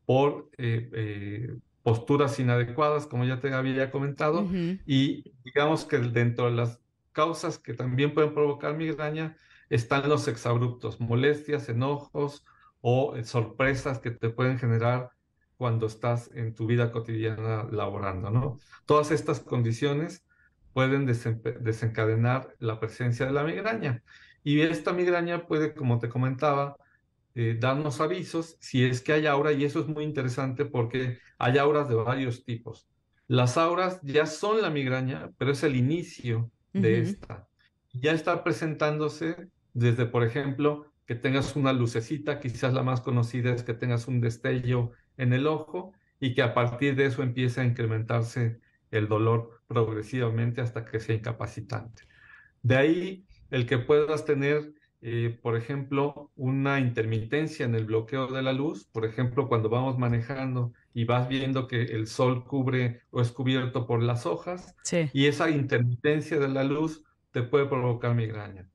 por, 0.08 0.50
eh, 0.58 0.90
eh, 0.94 1.58
posturas 1.84 2.40
inadecuadas, 2.40 3.08
como 3.08 3.26
ya 3.26 3.42
te 3.42 3.54
había 3.54 3.92
comentado, 3.92 4.48
y 4.86 5.34
digamos 5.44 5.84
que 5.84 5.98
dentro 5.98 6.46
de 6.46 6.52
las 6.52 6.80
causas 7.12 7.60
que 7.60 7.74
también 7.74 8.14
pueden 8.14 8.34
provocar 8.34 8.78
migraña 8.78 9.36
están 9.70 10.08
los 10.08 10.30
exabruptos, 10.30 11.02
molestias, 11.02 11.68
enojos 11.68 12.46
o 12.80 13.16
sorpresas 13.24 14.00
que 14.00 14.12
te 14.12 14.30
pueden 14.30 14.58
generar 14.58 15.12
cuando 15.58 15.88
estás 15.88 16.32
en 16.34 16.56
tu 16.56 16.68
vida 16.68 16.90
cotidiana 16.94 17.68
laborando, 17.70 18.30
¿no? 18.30 18.60
Todas 18.86 19.12
estas 19.12 19.42
condiciones 19.42 20.26
pueden 20.72 21.06
desencadenar 21.06 22.56
la 22.60 22.80
presencia 22.80 23.26
de 23.26 23.34
la 23.34 23.44
migraña. 23.44 24.04
Y 24.42 24.62
esta 24.62 24.94
migraña 24.94 25.48
puede, 25.48 25.74
como 25.74 26.00
te 26.00 26.08
comentaba, 26.08 26.78
eh, 27.40 27.56
darnos 27.60 28.02
avisos 28.02 28.58
si 28.60 28.84
es 28.84 29.00
que 29.00 29.14
hay 29.14 29.28
aura, 29.28 29.52
y 29.52 29.64
eso 29.64 29.80
es 29.80 29.88
muy 29.88 30.04
interesante 30.04 30.66
porque 30.66 31.20
hay 31.38 31.60
auras 31.60 31.88
de 31.88 31.94
varios 31.94 32.44
tipos. 32.44 32.90
Las 33.28 33.58
auras 33.58 34.00
ya 34.02 34.26
son 34.26 34.60
la 34.60 34.72
migraña, 34.72 35.30
pero 35.38 35.52
es 35.52 35.62
el 35.62 35.76
inicio 35.76 36.50
de 36.74 37.00
esta. 37.00 37.48
Ya 37.94 38.14
está 38.14 38.44
presentándose 38.44 39.50
desde, 39.74 40.08
por 40.08 40.24
ejemplo, 40.24 40.92
que 41.06 41.14
tengas 41.14 41.56
una 41.56 41.74
lucecita, 41.74 42.40
quizás 42.40 42.74
la 42.74 42.82
más 42.82 43.02
conocida 43.02 43.54
es 43.54 43.62
que 43.62 43.76
tengas 43.76 44.08
un 44.08 44.20
destello 44.20 44.94
en 45.18 45.32
el 45.32 45.46
ojo 45.46 45.94
y 46.20 46.34
que 46.34 46.42
a 46.42 46.56
partir 46.56 46.96
de 46.96 47.06
eso 47.06 47.22
empiece 47.22 47.62
a 47.62 47.66
incrementarse 47.66 48.62
el 48.90 49.08
dolor 49.08 49.62
progresivamente 49.68 50.62
hasta 50.62 50.86
que 50.86 51.00
sea 51.00 51.16
incapacitante. 51.16 52.02
De 52.64 52.78
ahí 52.78 53.28
el 53.52 53.68
que 53.68 53.78
puedas 53.78 54.26
tener, 54.26 54.74
eh, 55.02 55.38
por 55.42 55.56
ejemplo, 55.56 56.32
una 56.36 56.80
intermitencia 56.80 57.66
en 57.66 57.76
el 57.76 57.86
bloqueo 57.86 58.28
de 58.28 58.42
la 58.42 58.54
luz, 58.54 58.86
por 58.86 59.06
ejemplo, 59.06 59.48
cuando 59.48 59.70
vamos 59.70 59.98
manejando 59.98 60.74
y 60.94 61.06
vas 61.06 61.30
viendo 61.30 61.68
que 61.68 61.84
el 61.84 62.08
sol 62.08 62.46
cubre 62.46 63.02
o 63.12 63.22
es 63.22 63.32
cubierto 63.32 63.86
por 63.86 64.02
las 64.02 64.26
hojas, 64.26 64.76
y 65.14 65.28
esa 65.28 65.50
intermitencia 65.52 66.40
de 66.40 66.48
la 66.50 66.64
luz 66.64 67.04
te 67.32 67.44
puede 67.44 67.68
provocar 67.68 68.16
migraña. 68.16 68.68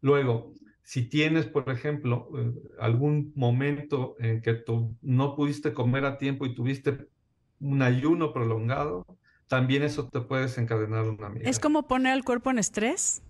Luego, 0.00 0.54
si 0.82 1.06
tienes, 1.06 1.44
por 1.44 1.68
ejemplo, 1.70 2.30
eh, 2.38 2.52
algún 2.80 3.32
momento 3.34 4.16
en 4.20 4.40
que 4.40 4.54
tú 4.54 4.96
no 5.02 5.36
pudiste 5.36 5.74
comer 5.74 6.06
a 6.06 6.16
tiempo 6.16 6.46
y 6.46 6.54
tuviste 6.54 7.08
un 7.60 7.82
ayuno 7.82 8.32
prolongado, 8.32 9.04
también 9.48 9.82
eso 9.82 10.08
te 10.08 10.20
puede 10.22 10.42
desencadenar 10.44 11.02
una 11.02 11.28
migraña. 11.28 11.50
¿Es 11.50 11.58
como 11.58 11.86
poner 11.86 12.12
al 12.12 12.24
cuerpo 12.24 12.50
en 12.50 12.58
estrés? 12.58 13.22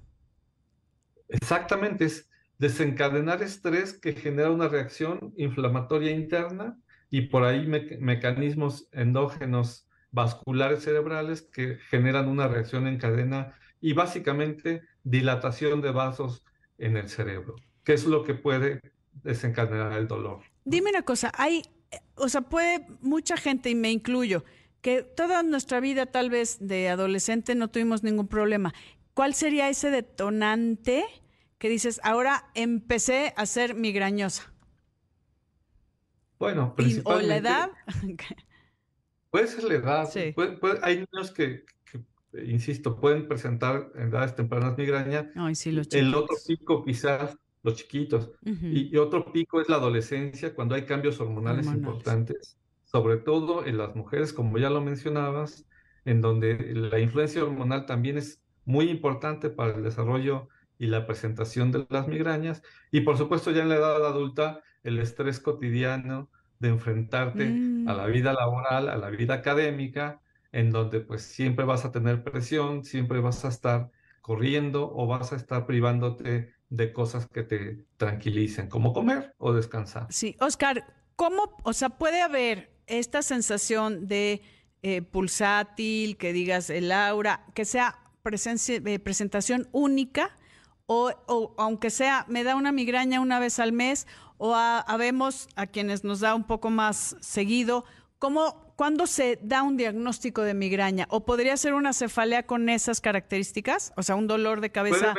Exactamente, 1.28 2.04
es 2.04 2.28
desencadenar 2.58 3.42
estrés 3.42 3.92
que 3.92 4.12
genera 4.14 4.50
una 4.50 4.68
reacción 4.68 5.32
inflamatoria 5.36 6.10
interna 6.10 6.78
y 7.10 7.22
por 7.22 7.44
ahí 7.44 7.66
mecanismos 7.66 8.88
endógenos 8.92 9.88
vasculares 10.10 10.82
cerebrales 10.82 11.42
que 11.42 11.76
generan 11.90 12.28
una 12.28 12.48
reacción 12.48 12.86
en 12.86 12.98
cadena 12.98 13.54
y 13.80 13.92
básicamente 13.92 14.82
dilatación 15.04 15.80
de 15.80 15.92
vasos 15.92 16.44
en 16.78 16.96
el 16.96 17.08
cerebro, 17.08 17.54
que 17.84 17.92
es 17.92 18.06
lo 18.06 18.24
que 18.24 18.34
puede 18.34 18.80
desencadenar 19.22 19.92
el 19.92 20.08
dolor. 20.08 20.40
Dime 20.64 20.90
una 20.90 21.02
cosa, 21.02 21.30
hay, 21.34 21.62
o 22.14 22.28
sea, 22.28 22.42
puede 22.42 22.86
mucha 23.00 23.36
gente, 23.36 23.70
y 23.70 23.74
me 23.74 23.90
incluyo, 23.90 24.44
que 24.80 25.02
toda 25.02 25.42
nuestra 25.42 25.80
vida 25.80 26.06
tal 26.06 26.30
vez 26.30 26.58
de 26.60 26.88
adolescente 26.88 27.54
no 27.54 27.68
tuvimos 27.68 28.02
ningún 28.02 28.28
problema. 28.28 28.72
¿Cuál 29.18 29.34
sería 29.34 29.68
ese 29.68 29.90
detonante 29.90 31.04
que 31.58 31.68
dices, 31.68 32.00
ahora 32.04 32.52
empecé 32.54 33.34
a 33.36 33.46
ser 33.46 33.74
migrañosa? 33.74 34.54
Bueno, 36.38 36.76
principalmente... 36.76 37.24
¿O 37.24 37.28
la 37.28 37.36
edad? 37.36 37.70
puede 39.30 39.48
ser 39.48 39.64
la 39.64 39.74
edad. 39.74 40.08
Sí. 40.08 40.36
hay 40.82 40.98
niños 40.98 41.32
que, 41.32 41.64
insisto, 42.46 43.00
pueden 43.00 43.26
presentar 43.26 43.90
en 43.96 44.10
edades 44.10 44.36
tempranas 44.36 44.78
migraña. 44.78 45.32
Ay, 45.34 45.56
sí, 45.56 45.72
los 45.72 45.92
El 45.92 46.14
otro 46.14 46.36
pico 46.46 46.84
quizás, 46.84 47.36
los 47.64 47.74
chiquitos. 47.74 48.30
y, 48.44 48.96
otro 48.98 49.32
pico 49.32 49.60
es 49.60 49.68
la 49.68 49.78
adolescencia, 49.78 50.54
cuando 50.54 50.76
hay 50.76 50.84
cambios 50.84 51.18
hormonales, 51.18 51.66
importantes, 51.66 52.56
sobre 52.84 53.16
todo 53.16 53.66
en 53.66 53.78
las 53.78 53.96
mujeres, 53.96 54.32
como 54.32 54.58
ya 54.58 54.70
lo 54.70 54.80
mencionabas, 54.80 55.66
en 56.04 56.20
donde 56.20 56.72
la 56.72 57.00
influencia 57.00 57.42
hormonal 57.42 57.84
también 57.84 58.16
es 58.16 58.40
muy 58.68 58.90
importante 58.90 59.48
para 59.48 59.74
el 59.74 59.82
desarrollo 59.82 60.48
y 60.78 60.88
la 60.88 61.06
presentación 61.06 61.72
de 61.72 61.86
las 61.88 62.06
migrañas. 62.06 62.62
Y 62.90 63.00
por 63.00 63.16
supuesto 63.16 63.50
ya 63.50 63.62
en 63.62 63.70
la 63.70 63.76
edad 63.76 64.06
adulta, 64.06 64.60
el 64.84 64.98
estrés 64.98 65.40
cotidiano 65.40 66.28
de 66.58 66.68
enfrentarte 66.68 67.44
a 67.86 67.94
la 67.94 68.06
mm. 68.06 68.12
vida 68.12 68.34
laboral, 68.34 68.90
a 68.90 68.96
la 68.96 69.08
vida 69.08 69.34
académica, 69.34 70.20
en 70.52 70.70
donde 70.70 71.00
pues 71.00 71.22
siempre 71.22 71.64
vas 71.64 71.86
a 71.86 71.92
tener 71.92 72.22
presión, 72.22 72.84
siempre 72.84 73.20
vas 73.20 73.42
a 73.46 73.48
estar 73.48 73.90
corriendo 74.20 74.92
o 74.94 75.06
vas 75.06 75.32
a 75.32 75.36
estar 75.36 75.64
privándote 75.64 76.52
de 76.68 76.92
cosas 76.92 77.26
que 77.26 77.44
te 77.44 77.86
tranquilicen, 77.96 78.68
como 78.68 78.92
comer 78.92 79.34
o 79.38 79.54
descansar. 79.54 80.06
Sí, 80.10 80.36
Oscar, 80.40 80.84
¿cómo, 81.16 81.56
o 81.62 81.72
sea, 81.72 81.88
puede 81.88 82.20
haber 82.20 82.70
esta 82.86 83.22
sensación 83.22 84.06
de 84.06 84.42
eh, 84.82 85.00
pulsátil, 85.00 86.18
que 86.18 86.34
digas 86.34 86.68
el 86.68 86.92
aura, 86.92 87.46
que 87.54 87.64
sea 87.64 88.04
presencia, 88.22 88.80
eh, 88.84 88.98
presentación 88.98 89.68
única, 89.72 90.36
o, 90.86 91.12
o, 91.26 91.54
aunque 91.58 91.90
sea, 91.90 92.24
me 92.28 92.44
da 92.44 92.56
una 92.56 92.72
migraña 92.72 93.20
una 93.20 93.38
vez 93.38 93.58
al 93.58 93.72
mes, 93.72 94.06
o 94.38 94.54
habemos 94.54 95.48
a 95.56 95.66
quienes 95.66 96.04
nos 96.04 96.20
da 96.20 96.34
un 96.34 96.44
poco 96.44 96.70
más 96.70 97.16
seguido, 97.20 97.84
¿cómo, 98.18 98.72
¿cuándo 98.76 99.06
se 99.06 99.38
da 99.42 99.62
un 99.62 99.76
diagnóstico 99.76 100.42
de 100.42 100.54
migraña? 100.54 101.06
¿O 101.10 101.24
podría 101.24 101.56
ser 101.56 101.74
una 101.74 101.92
cefalea 101.92 102.46
con 102.46 102.68
esas 102.68 103.00
características? 103.00 103.92
O 103.96 104.02
sea, 104.02 104.14
un 104.16 104.26
dolor 104.26 104.60
de 104.60 104.70
cabeza. 104.70 105.14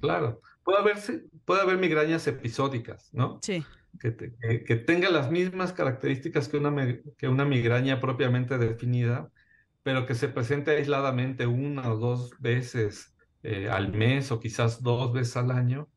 Claro, 0.00 0.40
puede 0.62 0.78
haber, 0.78 0.96
puede 1.44 1.62
haber 1.62 1.78
migrañas 1.78 2.26
episódicas, 2.26 3.08
¿no? 3.12 3.38
Sí. 3.42 3.64
Que, 3.98 4.14
que, 4.64 4.76
tenga 4.76 5.10
las 5.10 5.30
mismas 5.30 5.72
características 5.72 6.48
que 6.48 6.58
una, 6.58 6.98
que 7.16 7.28
una 7.28 7.46
migraña 7.46 7.98
propiamente 7.98 8.58
definida, 8.58 9.30
pero 9.86 10.04
que 10.04 10.16
se 10.16 10.26
presente 10.26 10.72
aisladamente 10.72 11.46
una 11.46 11.92
o 11.92 11.96
dos 11.96 12.32
veces 12.40 13.14
eh, 13.44 13.68
al 13.70 13.92
mes 13.92 14.32
o 14.32 14.40
quizás 14.40 14.82
dos 14.82 15.12
veces 15.12 15.36
al 15.36 15.52
año. 15.52 15.88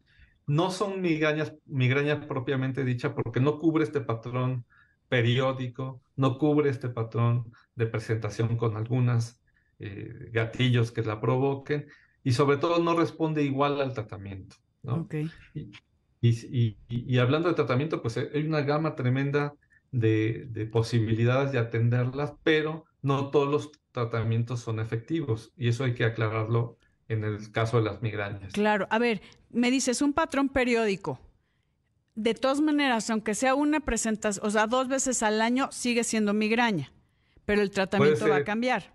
No 0.45 0.69
son 0.69 1.01
migrañas, 1.01 1.55
migrañas 1.65 2.23
propiamente 2.27 2.85
dicha 2.85 3.15
porque 3.15 3.39
no 3.39 3.57
cubre 3.57 3.83
este 3.83 3.99
patrón 4.01 4.63
periódico, 5.07 6.03
no 6.15 6.37
cubre 6.37 6.69
este 6.69 6.89
patrón 6.89 7.51
de 7.73 7.87
presentación 7.87 8.57
con 8.57 8.77
algunos 8.77 9.41
eh, 9.79 10.29
gatillos 10.33 10.91
que 10.91 11.01
la 11.01 11.19
provoquen 11.19 11.87
y 12.23 12.33
sobre 12.33 12.57
todo 12.57 12.83
no 12.83 12.95
responde 12.95 13.41
igual 13.41 13.81
al 13.81 13.95
tratamiento. 13.95 14.57
¿no? 14.83 15.07
Y, 16.21 17.17
hablando 17.17 17.49
de 17.49 17.55
tratamiento, 17.55 18.03
pues 18.03 18.17
hay 18.17 18.45
una 18.45 18.61
gama 18.61 18.93
tremenda 18.93 19.55
de, 19.91 20.45
de, 20.51 20.67
posibilidades 20.67 21.51
de 21.51 21.57
atenderlas, 21.57 22.35
pero 22.43 22.85
no 23.01 23.31
todos 23.31 23.49
los 23.49 23.78
tratamientos 23.91 24.61
son 24.61 24.79
efectivos 24.79 25.51
y 25.57 25.69
eso 25.69 25.83
hay 25.83 25.93
que 25.93 26.05
aclararlo 26.05 26.77
en 27.07 27.23
el 27.23 27.51
caso 27.51 27.77
de 27.77 27.83
las 27.83 28.01
migrañas. 28.01 28.53
Claro, 28.53 28.87
a 28.89 28.99
ver, 28.99 29.21
me 29.49 29.71
dices 29.71 30.01
un 30.01 30.13
patrón 30.13 30.49
periódico 30.49 31.19
de 32.15 32.33
todas 32.33 32.59
maneras, 32.59 33.09
aunque 33.09 33.33
sea 33.33 33.55
una 33.55 33.79
presentación, 33.79 34.45
o 34.45 34.49
sea, 34.51 34.67
dos 34.67 34.89
veces 34.89 35.23
al 35.23 35.41
año, 35.41 35.69
sigue 35.71 36.03
siendo 36.03 36.33
migraña, 36.33 36.91
pero 37.45 37.61
el 37.61 37.71
tratamiento 37.71 38.27
va 38.27 38.37
a 38.37 38.43
cambiar. 38.43 38.93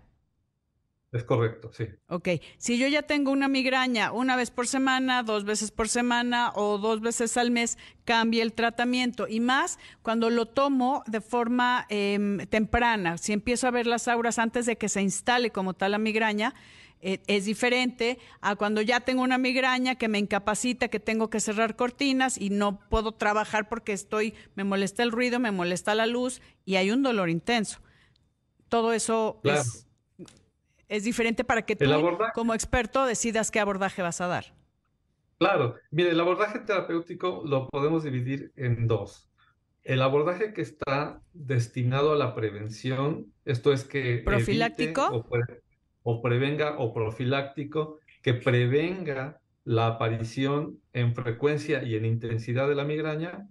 Es 1.15 1.23
correcto, 1.23 1.71
sí. 1.71 1.85
Ok, 2.09 2.27
si 2.57 2.77
yo 2.77 2.89
ya 2.89 3.03
tengo 3.03 3.31
una 3.31 3.47
migraña 3.47 4.11
una 4.11 4.35
vez 4.35 4.51
por 4.51 4.67
semana, 4.67 5.23
dos 5.23 5.45
veces 5.45 5.71
por 5.71 5.87
semana 5.87 6.51
o 6.55 6.77
dos 6.77 6.99
veces 6.99 7.37
al 7.37 7.51
mes, 7.51 7.77
cambia 8.03 8.43
el 8.43 8.51
tratamiento. 8.51 9.25
Y 9.25 9.39
más 9.39 9.79
cuando 10.01 10.29
lo 10.29 10.45
tomo 10.45 11.03
de 11.07 11.21
forma 11.21 11.85
em, 11.87 12.39
temprana, 12.47 13.17
si 13.17 13.31
empiezo 13.31 13.65
a 13.65 13.71
ver 13.71 13.87
las 13.87 14.09
auras 14.09 14.39
antes 14.39 14.65
de 14.65 14.77
que 14.77 14.89
se 14.89 15.01
instale 15.01 15.51
como 15.51 15.73
tal 15.73 15.93
la 15.93 15.99
migraña, 15.99 16.53
eh, 16.99 17.21
es 17.27 17.45
diferente 17.45 18.19
a 18.41 18.57
cuando 18.57 18.81
ya 18.81 18.99
tengo 18.99 19.21
una 19.21 19.37
migraña 19.37 19.95
que 19.95 20.09
me 20.09 20.19
incapacita, 20.19 20.89
que 20.89 20.99
tengo 20.99 21.29
que 21.29 21.39
cerrar 21.39 21.77
cortinas 21.77 22.37
y 22.37 22.49
no 22.49 22.79
puedo 22.89 23.13
trabajar 23.13 23.69
porque 23.69 23.93
estoy, 23.93 24.33
me 24.55 24.65
molesta 24.65 25.01
el 25.01 25.13
ruido, 25.13 25.39
me 25.39 25.51
molesta 25.51 25.95
la 25.95 26.07
luz 26.07 26.41
y 26.65 26.75
hay 26.75 26.91
un 26.91 27.03
dolor 27.03 27.29
intenso. 27.29 27.79
Todo 28.67 28.91
eso 28.91 29.39
es, 29.43 29.84
es, 30.87 31.03
diferente 31.03 31.43
para 31.43 31.63
que 31.63 31.75
tú, 31.75 31.85
como 32.33 32.53
experto, 32.53 33.05
decidas 33.05 33.51
qué 33.51 33.59
abordaje 33.59 34.01
vas 34.01 34.21
a 34.21 34.27
dar. 34.27 34.53
Claro, 35.37 35.75
mire, 35.91 36.11
el 36.11 36.19
abordaje 36.19 36.59
terapéutico 36.59 37.43
lo 37.45 37.67
podemos 37.69 38.03
dividir 38.03 38.51
en 38.55 38.87
dos. 38.87 39.29
El 39.83 40.01
abordaje 40.01 40.53
que 40.53 40.61
está 40.61 41.21
destinado 41.33 42.13
a 42.13 42.15
la 42.15 42.33
prevención, 42.33 43.27
esto 43.43 43.73
es 43.73 43.83
que... 43.83 44.21
Profiláctico 44.25 45.25
o 46.03 46.21
prevenga 46.21 46.77
o 46.77 46.93
profiláctico 46.93 47.99
que 48.21 48.35
prevenga 48.35 49.41
la 49.65 49.87
aparición 49.87 50.79
en 50.93 51.15
frecuencia 51.15 51.83
y 51.83 51.95
en 51.95 52.05
intensidad 52.05 52.69
de 52.69 52.75
la 52.75 52.85
migraña, 52.85 53.47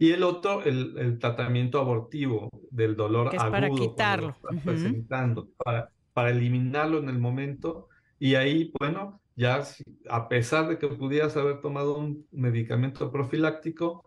Y 0.00 0.12
el 0.12 0.22
otro, 0.22 0.62
el, 0.62 1.18
tratamiento 1.18 1.80
abortivo 1.80 2.50
del 2.70 2.94
dolor 2.94 3.28
agudo. 3.28 3.50
Para 3.50 3.68
quitarlo. 3.68 4.36
presentando, 4.64 5.48
para, 5.56 5.90
para 6.18 6.30
eliminarlo 6.30 6.98
en 6.98 7.08
el 7.08 7.20
momento. 7.20 7.88
Y 8.18 8.34
ahí, 8.34 8.72
bueno, 8.76 9.20
ya 9.36 9.62
a 10.10 10.28
pesar 10.28 10.66
de 10.66 10.76
que 10.76 10.88
pudieras 10.88 11.36
haber 11.36 11.60
tomado 11.60 11.96
un 11.96 12.26
medicamento 12.32 13.12
profiláctico, 13.12 14.04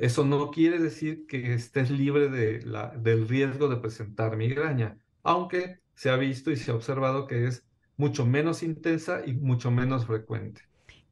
eso 0.00 0.24
no 0.24 0.50
quiere 0.50 0.80
decir 0.80 1.24
que 1.28 1.54
estés 1.54 1.92
libre 1.92 2.30
de 2.30 2.62
la, 2.62 2.88
del 2.88 3.28
riesgo 3.28 3.68
de 3.68 3.76
presentar 3.76 4.36
migraña, 4.36 4.98
aunque 5.22 5.78
se 5.94 6.10
ha 6.10 6.16
visto 6.16 6.50
y 6.50 6.56
se 6.56 6.72
ha 6.72 6.74
observado 6.74 7.28
que 7.28 7.46
es 7.46 7.62
mucho 7.96 8.26
menos 8.26 8.64
intensa 8.64 9.20
y 9.24 9.32
mucho 9.32 9.70
menos 9.70 10.04
frecuente. 10.04 10.62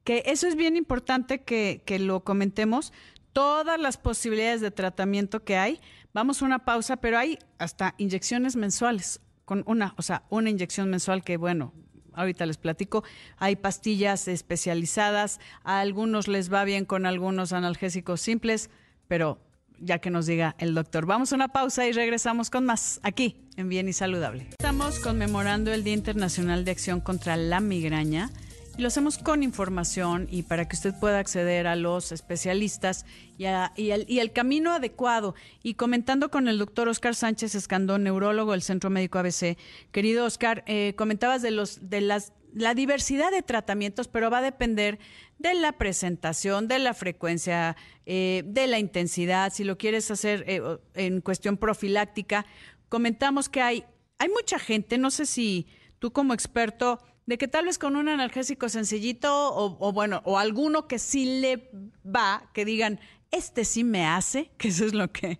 Que 0.03 0.25
eso 0.27 0.49
es 0.49 0.57
bien 0.57 0.77
importante 0.77 1.45
que, 1.45 1.85
que 1.87 2.01
lo 2.01 2.25
comentemos. 2.25 2.93
Todas 3.33 3.79
las 3.79 3.99
posibilidades 3.99 4.61
de 4.61 4.73
tratamiento 4.73 5.45
que 5.45 5.59
hay. 5.59 5.81
Vamos 6.13 6.43
a 6.43 6.45
una 6.45 6.65
pausa, 6.65 6.97
pero 6.97 7.19
hay 7.19 7.39
hasta 7.59 7.95
inyecciones 7.99 8.57
mensuales 8.57 9.21
con 9.45 9.63
una, 9.67 9.95
o 9.97 10.03
sea, 10.03 10.25
una 10.31 10.51
inyección 10.51 10.91
mensual 10.91 11.23
que, 11.23 11.37
bueno, 11.37 11.73
ahorita 12.15 12.47
les 12.47 12.57
platico, 12.57 13.05
hay 13.37 13.57
pastillas 13.57 14.29
especializadas, 14.29 15.41
a 15.63 15.81
algunos 15.81 16.29
les 16.29 16.53
va 16.53 16.65
bien 16.65 16.85
con 16.85 17.07
algunos 17.07 17.53
analgésicos 17.53 18.21
simples, 18.21 18.71
pero 19.09 19.39
ya 19.81 19.99
que 19.99 20.11
nos 20.11 20.27
diga 20.27 20.55
el 20.59 20.75
doctor. 20.75 21.07
Vamos 21.07 21.33
a 21.33 21.37
una 21.37 21.49
pausa 21.49 21.87
y 21.87 21.93
regresamos 21.93 22.51
con 22.51 22.65
más 22.65 23.01
aquí 23.03 23.37
en 23.57 23.69
Bien 23.69 23.89
y 23.89 23.93
Saludable. 23.93 24.49
Estamos 24.51 24.99
conmemorando 25.01 25.73
el 25.73 25.85
Día 25.85 25.95
Internacional 25.95 26.65
de 26.65 26.71
Acción 26.71 27.01
contra 27.01 27.37
la 27.37 27.61
Migraña 27.61 28.31
lo 28.79 28.89
hacemos 28.89 29.19
con 29.19 29.43
información 29.43 30.27
y 30.31 30.43
para 30.43 30.67
que 30.67 30.77
usted 30.77 30.95
pueda 30.99 31.19
acceder 31.19 31.67
a 31.67 31.77
los 31.77 32.13
especialistas 32.13 33.05
y, 33.39 33.47
al, 33.47 34.33
camino 34.33 34.73
adecuado. 34.73 35.35
Y 35.63 35.75
comentando 35.75 36.31
con 36.31 36.49
el 36.49 36.59
doctor 36.59 36.89
Oscar 36.89 37.15
Sánchez 37.15 37.55
Escandón, 37.55 38.05
neurólogo 38.05 38.53
del 38.53 38.63
Centro 38.63 38.91
Médico 38.91 39.19
ABC. 39.19 39.57
Querido 39.93 40.25
Oscar, 40.25 40.65
eh, 40.67 40.95
comentabas 40.97 41.43
de, 41.43 41.51
los, 41.51 41.89
de 41.89 42.01
las, 42.01 42.33
la 42.53 42.75
diversidad 42.75 43.31
de 43.31 43.43
tratamientos, 43.43 44.09
pero 44.09 44.31
va 44.31 44.39
a 44.39 44.43
depender 44.43 44.99
de 45.39 45.55
la 45.55 45.73
presentación, 45.73 46.69
de 46.69 46.79
la 46.79 46.95
frecuencia, 46.95 47.77
eh, 48.07 48.43
de 48.47 48.67
la 48.67 48.79
intensidad, 48.79 49.53
si 49.53 49.65
lo 49.65 49.79
quieres 49.79 50.11
hacer 50.11 50.45
eh, 50.47 50.61
en 50.95 51.21
cuestión 51.21 51.57
profiláctica. 51.57 52.47
Comentamos 52.89 53.49
que 53.49 53.61
hay, 53.61 53.85
hay 54.19 54.29
mucha 54.29 54.59
gente, 54.59 54.99
no 54.99 55.11
sé 55.11 55.27
si 55.27 55.67
tú 55.99 56.13
como 56.13 56.35
experto 56.35 57.01
de 57.27 57.39
que 57.39 57.49
tal 57.49 57.67
vez 57.67 57.79
con 57.79 57.97
un 57.97 58.09
analgésico 58.09 58.69
sencillito 58.69 59.55
o, 59.55 59.93
bueno, 59.93 60.21
o 60.25 60.39
alguno 60.39 60.87
que 60.87 60.99
sí 60.99 61.41
le 61.41 61.71
va, 62.05 62.51
que 62.53 62.65
digan, 62.65 63.01
este 63.31 63.65
sí 63.65 63.85
me 63.85 64.07
hace, 64.07 64.51
que 64.59 64.69
eso 64.69 64.85
es 64.85 64.95
lo 64.95 65.11
que 65.13 65.39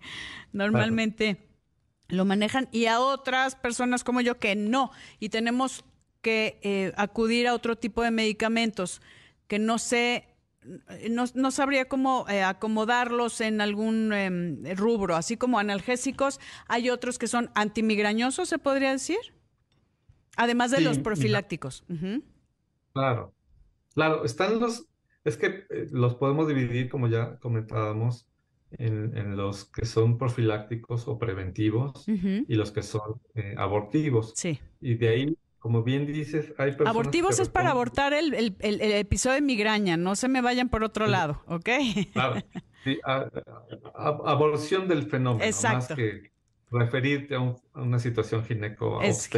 normalmente 0.51 1.37
lo 2.07 2.25
manejan, 2.25 2.69
y 2.71 2.85
a 2.85 2.99
otras 2.99 3.55
personas 3.55 4.03
como 4.03 4.21
yo 4.21 4.37
que 4.37 4.55
no, 4.55 4.91
y 5.19 5.29
tenemos 5.29 5.83
que 6.21 6.59
eh, 6.61 6.93
acudir 6.97 7.47
a 7.47 7.53
otro 7.53 7.75
tipo 7.75 8.03
de 8.03 8.11
medicamentos 8.11 9.01
que 9.47 9.59
no 9.59 9.77
sé, 9.77 10.27
no, 11.09 11.51
sabría 11.51 11.85
cómo 11.85 12.25
eh, 12.29 12.41
acomodarlos 12.41 13.41
en 13.41 13.61
algún 13.61 14.11
em, 14.11 14.63
rubro, 14.75 15.15
así 15.15 15.37
como 15.37 15.59
analgésicos, 15.59 16.39
hay 16.67 16.89
otros 16.89 17.19
que 17.19 17.27
son 17.27 17.51
antimigrañosos, 17.53 18.49
se 18.49 18.57
podría 18.57 18.91
decir. 18.91 19.17
Además 20.35 20.71
de 20.71 20.81
los 20.81 20.99
profilácticos. 20.99 21.83
Claro, 22.93 23.33
claro, 23.93 24.23
están 24.25 24.59
los, 24.59 24.87
es 25.23 25.37
que 25.37 25.65
eh, 25.69 25.87
los 25.91 26.15
podemos 26.15 26.47
dividir, 26.47 26.89
como 26.89 27.07
ya 27.07 27.37
comentábamos, 27.39 28.27
en, 28.77 29.37
los 29.37 29.65
que 29.65 29.85
son 29.85 30.17
profilácticos 30.17 31.07
o 31.07 31.17
preventivos 31.17 32.05
y 32.07 32.55
los 32.55 32.71
que 32.71 32.83
son 32.83 33.21
eh, 33.35 33.55
abortivos. 33.57 34.33
Sí. 34.35 34.59
Y 34.81 34.95
de 34.95 35.09
ahí, 35.09 35.37
como 35.59 35.83
bien 35.83 36.05
dices, 36.05 36.53
hay 36.57 36.71
personas 36.71 36.91
Abortivos 36.91 37.39
es 37.39 37.49
para 37.49 37.71
abortar 37.71 38.13
el, 38.13 38.55
episodio 38.59 39.35
de 39.35 39.41
migraña, 39.41 39.97
no 39.97 40.15
se 40.15 40.27
me 40.27 40.41
vayan 40.41 40.69
por 40.69 40.83
otro 40.83 41.07
lado, 41.07 41.41
¿ok? 41.47 41.69
Claro, 42.13 42.41
sí, 42.83 42.99
aborción 43.95 44.87
del 44.87 45.09
fenómeno, 45.09 45.45
Exacto. 45.45 45.77
más 45.77 45.95
que 45.95 46.34
referirte 46.75 47.35
a, 47.35 47.55
una 47.73 47.99
situación 47.99 48.43
gineco 48.43 49.01
es 49.01 49.29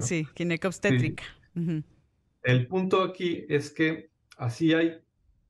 Sí, 0.00 0.26
ginecobstétrica. 0.34 1.24
El 2.42 2.66
punto 2.66 3.02
aquí 3.02 3.46
es 3.48 3.70
que 3.70 4.10
así 4.36 4.74
hay 4.74 4.98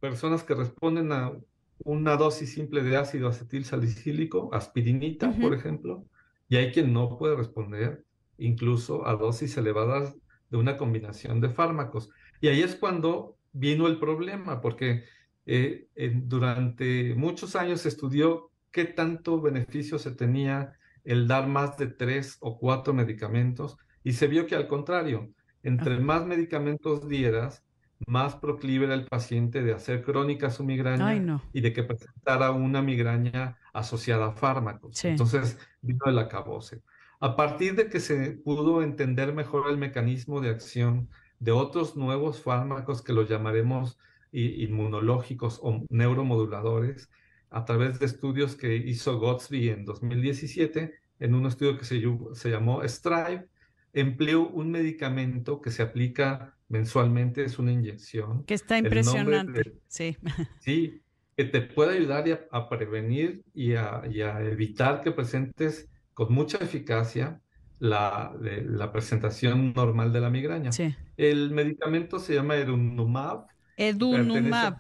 personas 0.01 0.43
que 0.43 0.55
responden 0.55 1.13
a 1.13 1.33
una 1.79 2.17
dosis 2.17 2.53
simple 2.53 2.83
de 2.83 2.97
ácido 2.97 3.29
acetil 3.29 3.65
salicílico, 3.65 4.53
aspirinita, 4.53 5.33
por 5.33 5.55
ejemplo, 5.55 6.05
y 6.49 6.57
hay 6.57 6.73
quien 6.73 6.93
no 6.93 7.19
puede 7.19 7.37
responder 7.37 8.05
incluso 8.39 9.07
a 9.07 9.15
dosis 9.17 9.57
elevadas 9.57 10.15
de 10.51 10.57
una 10.57 10.77
combinación 10.77 11.41
de 11.41 11.51
fármacos. 11.51 12.11
Y 12.41 12.49
ahí 12.49 12.63
es 12.63 12.77
cuando 12.77 13.37
vino 13.53 13.87
el 13.87 13.99
problema, 13.99 14.61
porque 14.61 15.05
eh, 15.47 15.89
durante 16.15 17.15
muchos 17.15 17.57
años 17.57 17.83
se 17.83 17.89
estudió 17.89 18.51
qué 18.71 18.85
tanto 18.85 19.41
beneficio 19.41 19.99
se 19.99 20.11
tenía 20.11 20.77
el 21.05 21.29
dar 21.29 21.47
más 21.47 21.77
de 21.77 21.87
tres 21.87 22.39
o 22.41 22.59
cuatro 22.59 22.93
medicamentos 22.95 23.77
y 24.03 24.13
se 24.13 24.27
vio 24.27 24.47
que 24.47 24.57
al 24.57 24.69
contrario, 24.69 25.31
entre 25.63 25.99
más 26.01 26.27
medicamentos 26.27 27.09
dieras, 27.09 27.65
más 28.07 28.37
proclive 28.37 28.85
era 28.87 28.95
el 28.95 29.07
paciente 29.07 29.63
de 29.63 29.73
hacer 29.73 30.03
crónica 30.03 30.51
su 30.51 30.65
migraña 30.65 31.41
y 31.53 31.61
de 31.61 31.73
que 31.73 31.85
presentara 31.85 32.51
una 32.51 32.83
migraña 32.83 33.57
asociada 33.73 34.27
a 34.27 34.33
fármacos. 34.33 35.05
Entonces 35.05 35.59
vino 35.81 36.05
el 36.07 36.19
acabose. 36.19 36.83
A 37.21 37.37
partir 37.37 37.75
de 37.77 37.89
que 37.89 38.01
se 38.01 38.33
pudo 38.33 38.83
entender 38.83 39.33
mejor 39.33 39.71
el 39.71 39.79
mecanismo 39.79 40.41
de 40.41 40.51
acción 40.51 41.09
de 41.39 41.53
otros 41.53 41.97
nuevos 41.97 42.43
fármacos 42.43 43.03
que 43.03 43.13
los 43.13 43.29
llamaremos 43.29 43.99
inmunológicos 44.33 45.61
o 45.63 45.85
neuromoduladores, 45.89 47.09
a 47.55 47.65
través 47.65 48.01
de 48.01 48.07
estudios 48.07 48.57
que 48.57 48.75
hizo 48.75 49.19
Gotsby 49.19 49.69
en 49.69 49.85
2017, 49.85 50.93
en 51.21 51.35
un 51.35 51.47
estudio 51.47 51.79
que 51.79 51.85
se, 51.85 52.03
se 52.33 52.51
llamó 52.51 52.83
Strive, 52.83 53.47
empleó 53.93 54.49
un 54.49 54.73
medicamento 54.73 55.61
que 55.61 55.71
se 55.71 55.83
aplica 55.83 56.57
mensualmente, 56.69 57.45
es 57.45 57.61
una 57.61 57.71
inyección. 57.71 58.43
Que 58.45 58.55
está 58.55 58.77
impresionante, 58.77 59.75
sí. 59.87 60.17
Sí, 60.59 61.01
que 61.37 61.45
te 61.45 61.61
puede 61.63 61.99
ayudar 61.99 62.49
a, 62.51 62.69
prevenir 62.69 63.45
y 63.55 63.75
a, 63.75 64.03
evitar 64.41 65.01
que 65.01 65.13
presentes 65.13 65.89
con 66.13 66.33
mucha 66.33 66.59
eficacia 66.59 67.41
la, 67.79 68.35
la 68.41 68.91
presentación 68.91 69.73
normal 69.75 70.13
de 70.13 70.21
la 70.21 70.31
migraña. 70.31 70.73
Sí. 70.73 70.93
El 71.17 71.53
medicamento 71.53 72.19
se 72.19 72.35
llama 72.35 72.57
Edunumab. 72.57 73.47
Edunumab, 73.77 74.79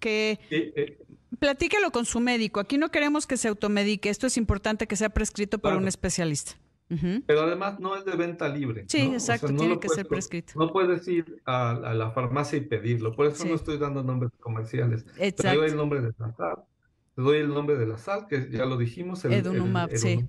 que 0.00 0.38
eh, 0.50 0.98
platíquelo 1.38 1.90
con 1.90 2.04
su 2.04 2.20
médico. 2.20 2.60
Aquí 2.60 2.78
no 2.78 2.90
queremos 2.90 3.26
que 3.26 3.36
se 3.36 3.48
automedique. 3.48 4.08
Esto 4.08 4.26
es 4.26 4.36
importante 4.36 4.86
que 4.86 4.96
sea 4.96 5.10
prescrito 5.10 5.58
por 5.58 5.74
un 5.74 5.88
especialista. 5.88 6.52
Pero 6.88 7.42
además 7.42 7.80
no 7.80 7.96
es 7.96 8.04
de 8.04 8.16
venta 8.16 8.48
libre. 8.48 8.84
Sí, 8.88 9.00
exacto, 9.00 9.48
tiene 9.48 9.80
que 9.80 9.88
ser 9.88 10.06
prescrito. 10.06 10.52
No 10.56 10.72
puedes 10.72 11.06
ir 11.08 11.42
a, 11.44 11.74
la 11.74 12.12
farmacia 12.12 12.58
y 12.58 12.60
pedirlo. 12.60 13.14
Por 13.14 13.26
eso 13.26 13.44
no 13.44 13.54
estoy 13.54 13.78
dando 13.78 14.04
nombres 14.04 14.30
comerciales. 14.38 15.04
Exacto. 15.18 15.42
Te 15.42 15.56
doy 15.56 15.70
el 15.70 15.76
nombre 15.76 16.00
de 16.00 16.12
la 16.16 16.32
sal. 16.32 16.56
Te 17.16 17.22
doy 17.22 17.38
el 17.38 17.48
nombre 17.48 17.76
de 17.76 17.86
la 17.86 17.98
sal, 17.98 18.26
que 18.28 18.48
ya 18.50 18.66
lo 18.66 18.76
dijimos. 18.76 19.24
El, 19.24 19.32
Edunumab, 19.32 19.90
sí. 19.96 20.28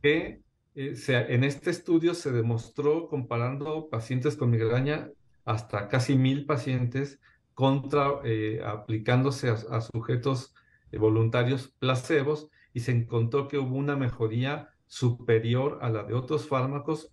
Que 0.00 0.40
eh, 0.74 1.26
en 1.28 1.44
este 1.44 1.70
estudio 1.70 2.14
se 2.14 2.32
demostró 2.32 3.08
comparando 3.08 3.88
pacientes 3.90 4.36
con 4.36 4.50
migraña 4.50 5.10
hasta 5.44 5.88
casi 5.88 6.16
mil 6.16 6.46
pacientes 6.46 7.18
contra 7.58 8.20
eh, 8.22 8.62
aplicándose 8.64 9.50
a, 9.50 9.80
sujetos 9.80 10.54
eh, 10.92 10.98
voluntarios 10.98 11.74
placebos 11.80 12.48
y 12.72 12.78
se 12.78 12.92
encontró 12.92 13.48
que 13.48 13.58
hubo 13.58 13.74
una 13.74 13.96
mejoría 13.96 14.68
superior 14.86 15.80
a 15.82 15.90
la 15.90 16.04
de 16.04 16.14
otros 16.14 16.46
fármacos 16.46 17.10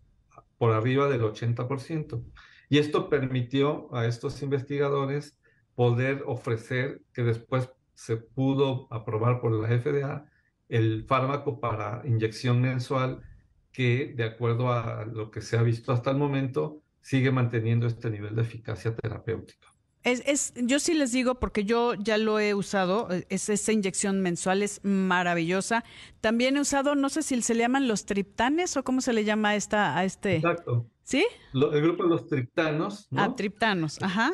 por 0.60 0.72
arriba 0.72 1.10
del 1.10 1.24
80%. 1.24 2.24
Y 2.70 2.78
esto 2.78 3.10
permitió 3.10 3.92
a 3.92 4.06
estos 4.06 4.44
investigadores 4.44 5.36
poder 5.74 6.22
ofrecer, 6.28 7.02
que 7.12 7.24
después 7.24 7.72
se 7.96 8.18
pudo 8.18 8.88
aprobar 8.92 9.42
por 9.42 9.52
la 9.52 9.68
FDA, 9.68 10.30
el 10.70 11.06
fármaco 11.08 11.60
para 11.60 12.04
inyección 12.06 12.62
mensual 12.62 13.24
que, 13.72 14.14
de 14.16 14.26
acuerdo 14.26 14.72
a 14.72 15.06
lo 15.06 15.32
que 15.32 15.42
se 15.42 15.58
ha 15.58 15.64
visto 15.64 15.92
hasta 15.92 16.12
el 16.12 16.18
momento, 16.18 16.84
sigue 17.02 17.32
manteniendo 17.32 17.88
este 17.88 18.12
nivel 18.12 18.36
de 18.36 18.44
eficacia 18.44 18.96
terapéutica. 18.96 19.75
Es, 20.06 20.54
yo 20.56 20.80
sí 20.80 20.94
les 20.94 21.12
digo, 21.12 21.40
porque 21.40 21.64
yo 21.64 21.96
ya 21.96 22.20
lo 22.20 22.40
he 22.40 22.54
usado, 22.54 23.12
eh, 23.12 23.26
es 23.30 23.50
esa 23.50 23.72
inyección 23.72 24.22
mensual 24.22 24.62
es 24.62 24.80
maravillosa. 24.84 25.84
También 26.22 26.58
he 26.58 26.62
usado, 26.62 26.94
no 26.94 27.10
sé 27.10 27.24
si 27.24 27.42
se 27.42 27.56
le 27.56 27.62
llaman 27.62 27.88
los 27.88 28.06
triptanes 28.06 28.78
o 28.78 28.84
cómo 28.84 29.02
se 29.02 29.14
le 29.14 29.26
llama 29.26 29.50
a, 29.50 29.56
esta, 29.56 29.98
a 29.98 30.06
este. 30.06 30.36
Exacto. 30.36 30.86
¿Sí? 31.02 31.26
el 31.54 31.82
grupo 31.82 32.04
de 32.04 32.10
los 32.10 32.28
triptanos. 32.28 33.08
¿no? 33.10 33.22
Ah, 33.24 33.36
triptanos, 33.36 34.00
ajá. 34.02 34.34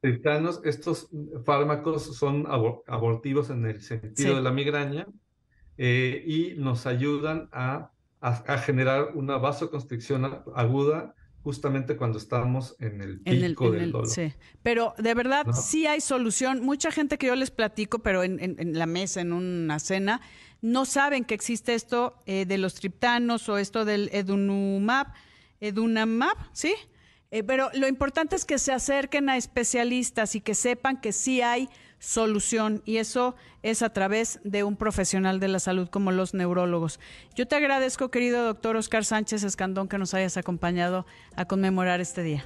triptanos, 0.00 0.62
estos 0.64 1.10
fármacos 1.44 2.16
son 2.16 2.46
abortivos 2.86 3.50
en 3.50 3.66
el 3.66 3.82
sentido 3.82 4.36
de 4.36 4.42
la 4.42 4.50
migraña 4.50 5.06
eh, 5.76 6.24
y 6.26 6.54
nos 6.56 6.86
ayudan 6.86 7.50
a, 7.52 7.90
a, 8.20 8.58
generar 8.58 9.10
una 9.14 9.36
vasoconstricción 9.36 10.42
aguda 10.54 11.14
justamente 11.42 11.96
cuando 11.96 12.18
estamos 12.18 12.76
en 12.78 13.00
el 13.00 13.20
pico 13.20 13.70
del 13.70 13.90
dolor. 13.90 14.08
Sí. 14.08 14.32
Pero 14.62 14.94
de 14.98 15.14
verdad 15.14 15.46
sí 15.52 15.86
hay 15.86 16.00
solución. 16.00 16.64
Mucha 16.64 16.90
gente 16.92 17.18
que 17.18 17.26
yo 17.26 17.36
les 17.36 17.50
platico, 17.50 17.98
pero 18.00 18.22
en, 18.22 18.38
en, 18.40 18.78
la 18.78 18.86
mesa, 18.86 19.20
en 19.20 19.32
una 19.32 19.78
cena, 19.78 20.20
no 20.60 20.84
saben 20.84 21.24
que 21.24 21.34
existe 21.34 21.74
esto 21.74 22.14
eh, 22.26 22.46
de 22.46 22.58
los 22.58 22.74
triptanos 22.74 23.48
o 23.48 23.58
esto 23.58 23.84
del 23.84 24.08
edunumab, 24.12 25.08
edunamab, 25.60 26.36
¿sí? 26.52 26.74
Eh, 27.32 27.42
pero 27.42 27.70
lo 27.72 27.88
importante 27.88 28.36
es 28.36 28.44
que 28.44 28.58
se 28.58 28.72
acerquen 28.72 29.30
a 29.30 29.38
especialistas 29.38 30.36
y 30.36 30.42
que 30.42 30.54
sepan 30.54 31.00
que 31.00 31.12
sí 31.12 31.40
hay 31.40 31.68
solución 31.98 32.82
y 32.84 32.98
eso 32.98 33.34
es 33.62 33.80
a 33.80 33.90
través 33.90 34.38
de 34.44 34.64
un 34.64 34.76
profesional 34.76 35.40
de 35.40 35.48
la 35.48 35.58
salud 35.58 35.88
como 35.88 36.12
los 36.12 36.34
neurólogos. 36.34 37.00
Yo 37.34 37.48
te 37.48 37.56
agradezco, 37.56 38.10
querido 38.10 38.44
doctor 38.44 38.76
Oscar 38.76 39.06
Sánchez 39.06 39.44
Escandón, 39.44 39.88
que 39.88 39.96
nos 39.96 40.12
hayas 40.12 40.36
acompañado 40.36 41.06
a 41.34 41.46
conmemorar 41.46 42.02
este 42.02 42.22
día. 42.22 42.44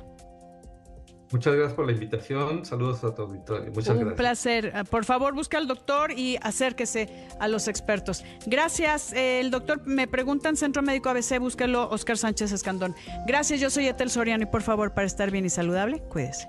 Muchas 1.33 1.55
gracias 1.55 1.75
por 1.75 1.87
la 1.87 1.93
invitación. 1.93 2.65
Saludos 2.65 3.03
a 3.05 3.15
tu 3.15 3.23
auditorio. 3.23 3.73
Muchas 3.73 3.97
Un 3.97 4.15
placer. 4.15 4.73
Ah, 4.75 4.85
por 4.85 5.05
favor, 5.05 5.35
busca 5.35 5.59
al 5.59 5.67
doctor 5.67 6.13
y 6.13 6.37
acérquese 6.41 7.29
a 7.41 7.49
los 7.49 7.69
expertos. 7.69 8.25
Gracias. 8.47 9.13
Eh, 9.13 9.41
el 9.41 9.51
doctor, 9.51 9.85
me 9.87 10.07
preguntan 10.07 10.57
Centro 10.57 10.83
Médico 10.83 11.09
ABC, 11.09 11.39
búscalo 11.39 11.89
Oscar 11.91 12.17
Sánchez 12.17 12.53
Escandón. 12.53 12.95
Gracias, 13.27 13.61
yo 13.61 13.71
soy 13.71 13.89
Etel 13.89 14.11
Soriano 14.11 14.45
y 14.45 14.47
por 14.47 14.63
favor, 14.63 14.95
para 14.95 15.07
estar 15.07 15.31
bien 15.31 15.45
y 15.45 15.51
saludable, 15.51 16.01
cuídese. 16.09 16.49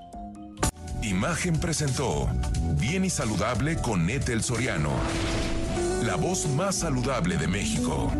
Imagen 1.01 1.59
presentó 1.59 2.27
Bien 2.79 3.05
y 3.05 3.09
Saludable 3.09 3.77
con 3.77 4.09
Etel 4.09 4.43
Soriano. 4.43 4.91
La 6.03 6.15
voz 6.15 6.47
más 6.49 6.75
saludable 6.75 7.37
de 7.37 7.47
México. 7.47 8.11